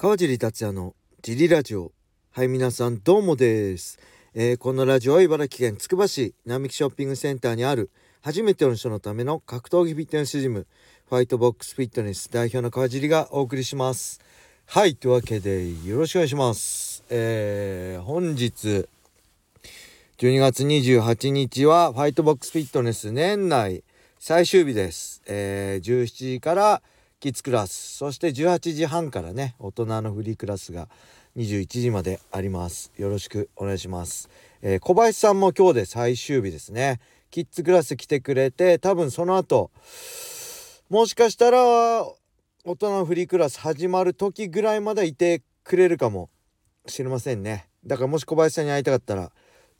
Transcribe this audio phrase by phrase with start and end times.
[0.00, 1.90] 川尻達也のジリラジオ。
[2.30, 3.98] はい、皆さんどうもです。
[4.32, 7.90] えー、このラジオは茨城県つくば市並木ショッピングセンターにある
[8.22, 10.68] 初めての人のための格闘技フィットネスジム、
[11.08, 14.20] ファイトボックスフィットネス代表の川尻がお送りします。
[14.66, 17.02] はい、というわけでよろしくお願いします。
[17.10, 18.86] えー、本日、
[20.18, 23.82] 12月28日はファイトボックスフィットネス年内
[24.20, 25.22] 最終日です。
[25.26, 26.82] えー、17時から
[27.20, 27.96] キッズクラス。
[27.96, 30.88] そして18時半からね大人のフリークラスが
[31.36, 32.92] 21時まであります。
[32.96, 34.28] よろしくお願いします、
[34.62, 37.00] えー、小林さんも今日で最終日ですね。
[37.32, 39.72] キッズクラス来てくれて多分その後
[40.88, 42.04] もしかしたら
[42.64, 46.30] 大人のフリークラス始まる時ぐらいまでいてくれるかも
[46.86, 47.68] しれませんね。
[47.84, 49.32] だからもし小林さんに会いたかったら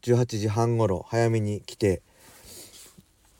[0.03, 2.03] 18時半頃早めに来て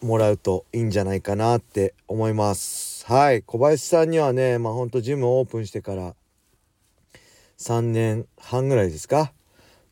[0.01, 2.88] もらうといいんじゃないかなって思います。
[3.09, 6.15] はい小林さんにはねまあほんとジムオープンしてから
[7.57, 9.33] 3年半ぐらいですか。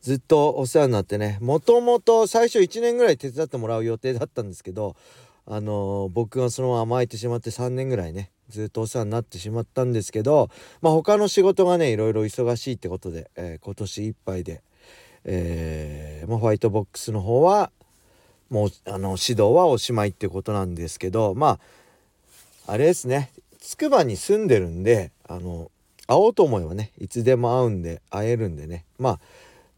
[0.01, 4.95] ずっとお世話になってねもともと最初1年ぐらい手伝ってもらう予定だったんですけど
[5.47, 14.61] あのー、僕がそのまま甘えてしまって3年ぐらいねずっとお世話になってしまったんですけどまあ他の仕事がねいろいろ忙しいってことで、えー、今年いっぱいで、
[15.23, 17.71] えーまあ、ホワイトボックスの方は
[18.51, 21.59] もうあの指導はおしまいってことなんですけどまあ
[22.67, 23.31] あれですね。
[23.59, 25.71] つくばに住んでるんであの
[26.05, 28.83] 会おうと思えばねいつでも会うんで会えるんでね。
[28.99, 29.19] ま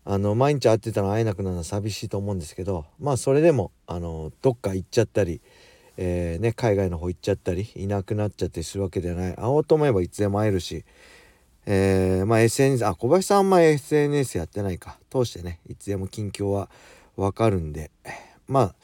[0.06, 5.40] ああの毎日会ってたら会えなくなるのは寂しいと思うんですけどまあそれでもあのどっか行っちゃったり、
[5.98, 9.36] えー、ね、海外の方行っちゃったりいなくなっちゃったりするわけではない。
[9.36, 10.84] 会おうと思えばいつでも会えるし、
[11.68, 14.98] えー、まあ SNS あ小林さんあんま SNS やってないか。
[15.12, 16.70] 通してねいつでも近況は
[17.16, 17.92] わかるんで。
[18.48, 18.76] まあ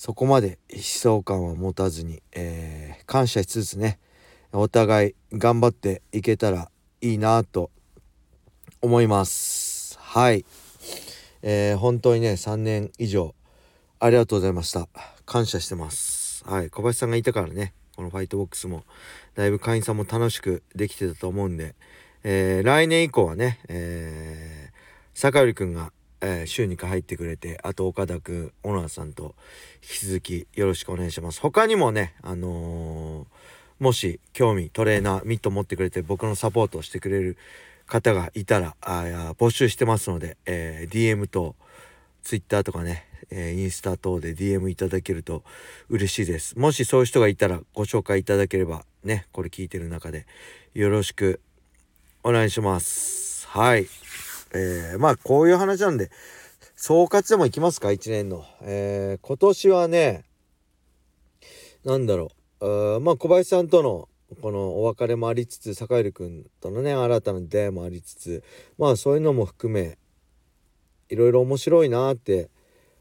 [0.00, 3.98] そこまで悲壮感は持たずに、えー、感謝しつつね
[4.50, 6.70] お互い頑張っていけたら
[7.02, 7.70] いいなと
[8.80, 9.98] 思います。
[9.98, 10.46] はい。
[11.42, 13.34] えー、本当にね3年以上
[13.98, 14.88] ありがとうございました。
[15.26, 16.44] 感謝してます。
[16.46, 16.70] はい。
[16.70, 18.84] 小林さんがいたからねこのファイトボックスも
[19.34, 21.74] だいぶ会員さんも楽しくできてたと思うんで、
[22.24, 24.74] えー、来年以降はね、えー、
[25.12, 29.34] 坂寄くんがえー、週2回入ってくれて、あと岡田くん、小野田さんと
[29.82, 31.40] 引き続きよろしくお願いします。
[31.40, 37.36] 他にもね、あのー、もし興味、トレーナー、ミット持ってくれて僕のサポートをしてくれる
[37.86, 41.56] 方がいたら、あや募集してますので、えー、DM と
[42.22, 45.44] Twitter とかね、えインスタ等で DM いただけると
[45.88, 46.58] 嬉しいです。
[46.58, 50.26] もしそういう人がいたらご紹介いただければね、これ聞いてる中で
[50.74, 51.40] よろしく
[52.22, 53.46] お願いします。
[53.48, 53.86] はい。
[54.52, 56.10] えー、まあこういう話なんで
[56.76, 60.24] 総括でもいきますか1年の、えー、今年はね
[61.84, 62.96] 何だろう。
[62.96, 64.08] うまあ小林さんとの
[64.40, 68.44] このお別れもありつつ坂入君とのね新たな出会いもありつつ
[68.78, 69.98] まあそういうのも含め
[71.08, 72.48] いろいろ面白いなって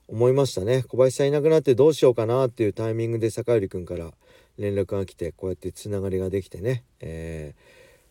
[0.08, 0.84] 思いましたね。
[0.84, 4.12] 小林さんいなくなってどうしようかなっていうタイミングで坂入君から
[4.58, 7.54] 連絡が来てこうやってつながりができてね、え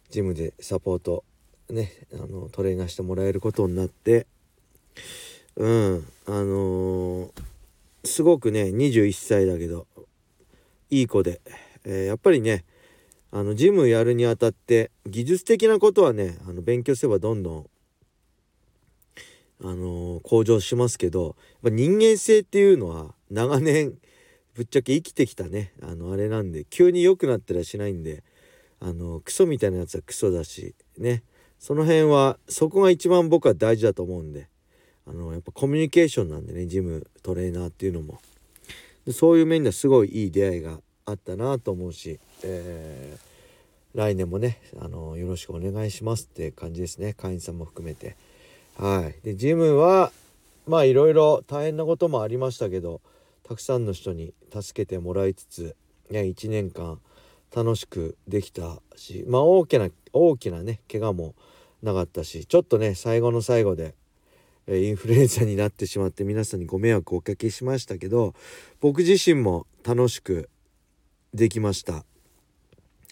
[0.09, 1.25] ー、ジムでサポート
[1.71, 4.27] ねあのトレーナーしてもらえることになって
[5.57, 7.31] うんあのー、
[8.05, 9.87] すごくね21歳だけど
[10.91, 11.41] いい子で、
[11.85, 12.65] えー、やっぱりね
[13.31, 17.67] あのジムやるにあたって技術的なことはねあの勉強すればどんどん
[19.61, 23.99] あのー、向上しますけど人間性っていうのは長年
[24.55, 28.23] ぶっちゃけ生きてきたねあのあれなんで急に良くなったらしないんで
[28.81, 31.23] あのクソみたいなやつはクソだしね。
[31.59, 34.49] その辺はそこが一番僕は大事だと思うんで。
[35.09, 38.21] あのやっぱコミュニケーションなんでねジムトレーナーっていうのも。
[39.07, 47.15] でそういう面ではすごいいい出会いがあったなと思うし、えー、来年もねあのよろしくお願いしますって感じですね。
[47.15, 48.17] 会員さんも含めて。
[48.77, 49.15] はい。
[49.25, 50.13] でジムは
[50.67, 53.01] まあいろいろ大変なこともありましたけど
[53.45, 55.77] たくさんの人に助けてもらいつつ、
[56.11, 57.01] ね、1年間
[57.55, 61.35] 楽しくできたしまあ大きな大きなね怪我も
[61.83, 63.95] なかったしちょっとね最後の最後で、
[64.69, 68.35] インフルエンザになってしまって皆さんにご迷惑をおかけしましたけど
[68.81, 70.51] 僕自身も楽しく
[71.33, 72.05] できました。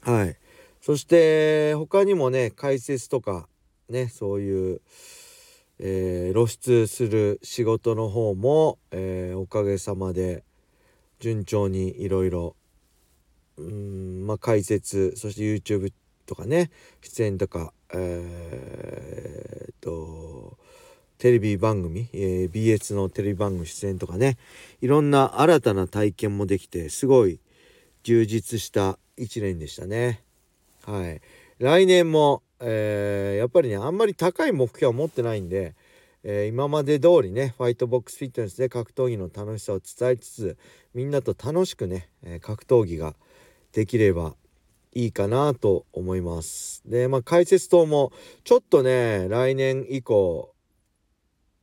[0.03, 0.37] はい。
[0.81, 3.49] そして他にもね解説とか
[3.89, 4.81] ねそういう、
[5.79, 10.45] えー、露出する仕事の方も、えー、おかげさまで
[11.19, 12.55] 順調にいろいろ
[13.59, 15.93] うんまあ解説そして YouTube
[16.27, 16.71] とかね
[17.03, 20.59] 出演とかえー、と
[21.19, 24.37] テレビ番組、えー、BS のテレビ番組出演とかね
[24.81, 27.41] いろんな新たな体験もできてすごい
[28.03, 30.23] 充実した1年でしたね。
[30.85, 31.21] はい。
[31.59, 35.75] 来年もえー、やっぱりねあんまり高い目標は持ってないんで、
[36.23, 40.57] えー、今まで通りねファイトボックスフィットネスで格闘技の楽しさを伝えつつ
[40.95, 42.09] みんなと楽しくね、
[42.41, 43.15] 格闘技が
[43.77, 44.35] できれば
[44.95, 46.83] いいかなと思います。
[46.87, 48.11] でまあ解説等も
[48.43, 50.51] ちょっとね来年以降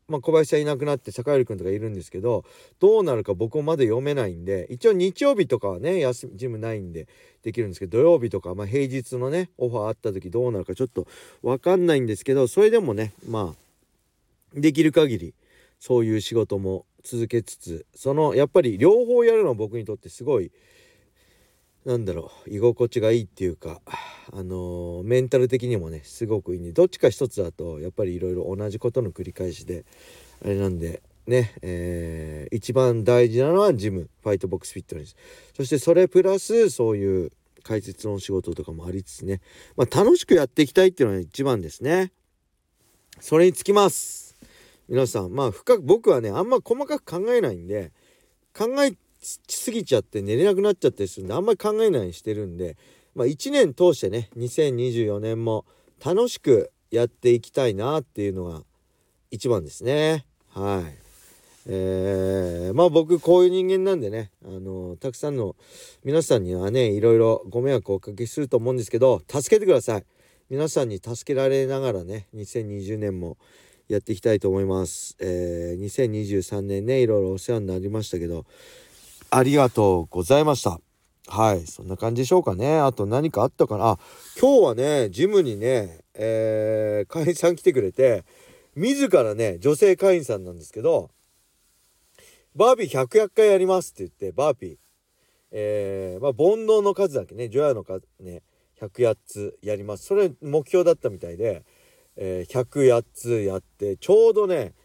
[0.10, 2.44] まあ、小林さんいなくなって坂入君とかいるんですけど
[2.80, 7.08] どうなるか僕もまだ読めないんで一応日曜日とかはね休みジムないんで
[7.42, 11.08] できるんですけど土曜日とか、まあ、平日のねオファーあった時どうなるかちょっと
[11.42, 15.34] 分かんないんですけどそれでもねまあできる限り
[15.80, 20.52] そういう仕事も続けつつそのやっぱり両方やるのは僕にとってすごい
[21.86, 23.82] なんだろう居心地がいいっていうか
[24.32, 29.86] あの、メンタル的にもねすごくいいんでどっちか一つだとやっぱりいろいろ同じことの繰り返しで
[30.44, 35.16] あれなんでねえー、一番大事なのはジムファイトボックスフィットネス。
[35.56, 37.32] そしてそれプラスそういう
[37.64, 39.40] 解説の仕事とかもありつつね、
[39.78, 42.12] まあ、楽しくやっていきたいっていうのが一番ですね。
[43.22, 44.36] それにつきます。
[44.90, 47.94] 皆さんまあ深く僕はねあんま細かく考えないんで
[48.54, 52.78] 考えすぎちゃって寝れなくなっちゃったりするんであんまり考えないようにしてるんで、
[53.16, 55.66] まあ、1年通してね2024年も
[56.04, 58.62] 楽しくやっていきたいなっていうのが
[59.32, 60.26] 一番ですね。
[60.50, 61.04] はい。
[61.66, 65.56] えー、まあ僕こういう人間なんでね、あのー、たくさんの
[66.04, 70.06] 皆さんにはねいろいろご迷惑をおかけすると思うんですけど助けてください。
[70.50, 73.38] 皆さんに助けられながらね2020年も
[73.88, 78.46] やっていきたいと思います、えー、2023年ねいろいろお世話になりましたけど
[79.36, 80.80] ありがとうございました。
[81.28, 82.78] はい、そんな感じでしょうかね。
[82.78, 83.92] あと何かあったかな。
[83.92, 84.00] あ、
[84.40, 88.26] 今日はね、ジムにね、えー、会員さん来てくれて、
[88.76, 91.10] 自らね、女性会員さんなんですけど、
[92.56, 94.78] バービー100厄回やりますって言って、バーピー。
[95.52, 98.44] えー、まあ、煩悩の数だけね、除夜の数ね、
[98.80, 100.06] 108つやります。
[100.06, 101.64] それ目標だったみたいで、
[102.18, 104.76] えー、108つやって、ちょうどね、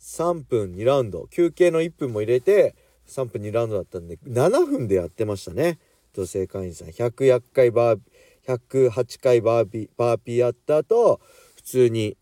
[0.00, 2.76] 3分2ラウンド、休憩の1分も入れて、
[3.08, 5.78] 3分2ラウンドだったんで7分でやってましたね。
[6.14, 6.88] 女性会員さん。
[6.88, 8.00] 100回バー
[8.46, 11.20] 108回バービバーピーやった後
[11.56, 12.16] 普通に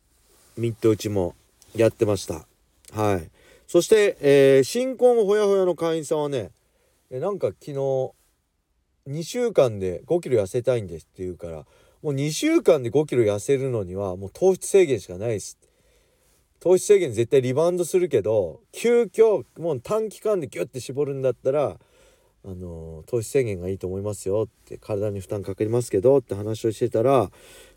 [0.57, 1.35] ミット打ちも
[1.77, 2.47] やってました。
[2.93, 3.31] はい。
[3.67, 6.51] そして、えー、新婚ほやほやの会員さんはね
[7.11, 11.65] えなんか昨日2週間で5キロ痩せたいんですって言うから
[12.03, 15.59] もう2週間で5キロ痩せるのにはもう糖質制限しかないです
[16.61, 21.79] 糖質制限絶対リバウンドするけど急遽もう短期間でギュッて絞るんだったら
[22.47, 27.31] あの糖質制限がいいと思いますよって体に負担かかりますけどって話をしてたら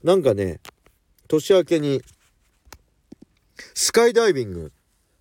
[0.03, 0.59] なんかね
[1.27, 2.01] 年明けに
[3.73, 4.71] スカイダイビング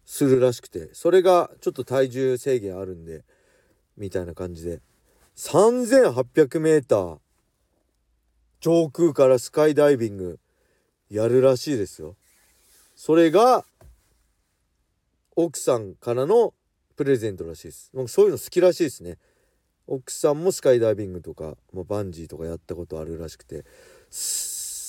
[0.05, 3.25] するらしくてそれがちょっと体重制限あるんで
[3.97, 4.81] みたいな感じで
[5.37, 7.19] 3800m
[8.61, 10.39] 上空からスカイダイビング
[11.11, 12.17] やるらしいですよ。
[12.97, 13.65] それが
[15.37, 16.55] 奥さんからの
[16.97, 17.93] プレゼントらしいです。
[18.09, 19.19] そういうの好きらしいですね。
[19.87, 23.65] 奥さんもスカイダイビングとか、まあ、バンジーとかやったことあるらしくて。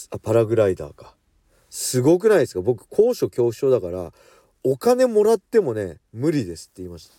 [0.09, 1.15] あパラグライダーか。
[1.69, 2.61] すごくないですか？
[2.61, 4.13] 僕高所恐怖症だから
[4.63, 7.11] お金もらってもね無理ですって言いまし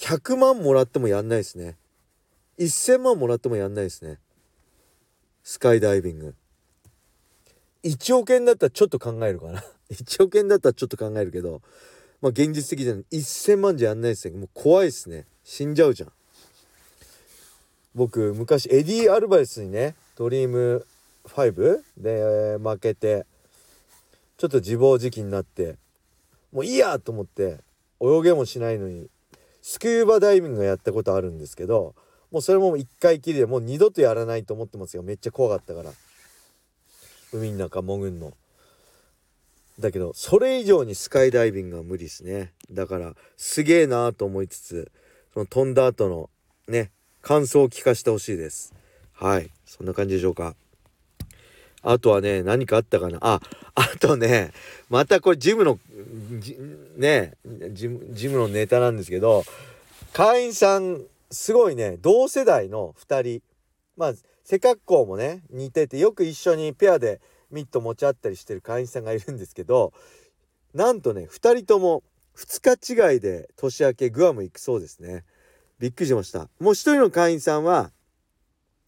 [0.00, 0.16] た。
[0.16, 1.76] 100万もらってもやんないですね。
[2.58, 4.18] 1000万もらってもやんないですね。
[5.44, 6.34] スカイダイビング。
[7.84, 9.64] 1億円だったらちょっと考えるかな。
[9.90, 11.62] 1億円だったらちょっと考えるけど
[12.20, 13.04] まあ現実的じゃない。
[13.12, 15.26] 1000万じゃやんないですねもう怖いっすね。
[15.44, 16.12] 死んじゃうじゃん。
[17.94, 20.86] 僕昔エディ・アルバイスにねドリーム
[21.24, 23.26] 5で負けて
[24.36, 25.76] ちょっと自暴自棄になって
[26.52, 27.58] もういいやと思って
[28.00, 29.08] 泳げもしないのに
[29.62, 31.94] スキューバダイビングやったことあるんですけど
[32.30, 35.02] もうそれも1回きりでもう二度とやらないと思ってますよ。
[35.02, 35.90] めっちゃ怖かったから。
[37.32, 38.32] 海の中潜んの。
[39.78, 42.52] だけどそれ以上にスカイダイビングは無理ですね。
[42.70, 44.90] だからすげえなーと思いつつ
[45.32, 46.30] その飛んだ後の
[46.66, 46.90] ね
[47.22, 48.74] 感想を聞かせてほしいです。
[49.12, 49.50] はい。
[49.66, 50.56] そんな感じでしょうか。
[51.82, 53.18] あとはね何かあったかな？
[53.20, 53.40] あ
[53.76, 54.50] あとね
[54.90, 55.78] またこれジムの
[56.96, 57.34] ね
[57.70, 59.44] ジムジムのネタなんですけど
[60.12, 63.42] 会員さんすごいね同世代の2人。
[63.96, 64.14] まあ
[64.48, 69.92] 背格好もね似ててよく一緒にペアでミット持ち合ったりしてる会員さんがいるんですけど
[70.74, 72.02] なんとね2人とも
[72.38, 75.24] 2日違いで年明けグアム行くそうですね。
[75.80, 76.48] びっくりしました。
[76.60, 77.90] もう一人の会員さんは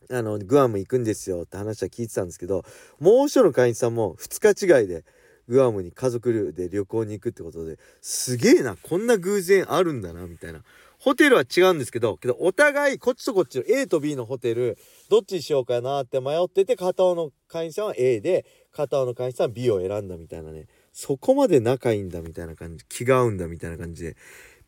[0.09, 2.65] あのグアム行くんですよって話は聞いてたんですけど
[2.99, 5.05] もう一人の会員さんも2日違いで
[5.49, 10.63] グアムに家族で旅行に行くってことですげえなこんな偶然あるんだなみたいな
[11.01, 14.77] ホテルは違うんですけど、けどお互いこっちとこっちの A と B のホテル、
[15.09, 20.67] どっちにしようかなって迷ってて、片方の会員さんは A で、片方の会員さんは B を選んだみたいなね。
[20.93, 24.17] そこまで仲いいんだみたいな感じ、気が合うんだみたいな感じで、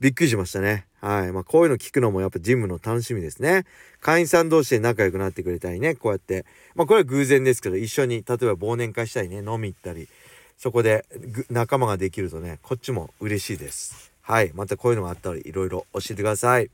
[0.00, 0.86] びっくりしましたね。
[1.02, 1.32] はい。
[1.32, 3.64] まあこういうの聞くのもやっぱジムの楽しみですね。
[4.00, 6.46] 会員さん同士で仲良くなってくれたりね、こうやって。
[6.74, 10.08] まあこれは偶然ですけど、一緒に例えば忘年会したりね、飲み行ったり、
[10.56, 11.04] そこで
[11.50, 14.11] 仲間ができるとね、こっちも嬉しいです。
[14.22, 14.52] はい。
[14.54, 16.70] またこういうのがあったらいろいろ教えてください。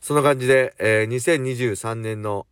[0.00, 2.46] そんな感じで、えー、2023年の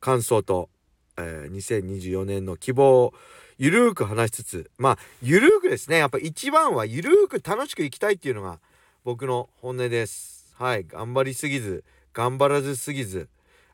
[0.00, 0.68] 感想と、
[1.16, 3.14] えー、2024年の希望を
[3.56, 5.98] ゆるーく話しつつ、まあ、ゆるーくですね。
[5.98, 8.58] やっぱ一番はゆるーく楽しくいきたいっていうのが
[9.04, 10.54] 僕の本音です。
[10.56, 10.84] はい。
[10.84, 13.28] 頑張りすぎず、頑張らずすぎず、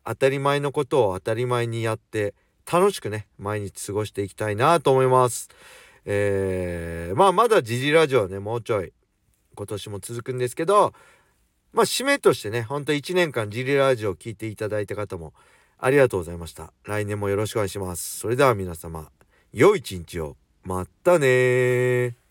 [0.05, 2.35] 当たり前のことを当たり前にやって、
[2.71, 5.49] 楽しくね、毎日過ごしていきたいなと思います。
[6.07, 8.93] えー、まあ、まだジジラジオね、もうちょい、
[9.55, 10.93] 今年も続くんですけど、
[11.73, 15.33] まあ、締めとしてね、ほんと1年間ジリラジオを聴いていただいた方も
[15.79, 16.73] ありがとうございました。
[16.85, 18.19] 来年もよろしくお願いします。
[18.19, 19.11] それでは皆様、
[19.53, 20.37] 良い一日を。
[20.63, 22.24] またね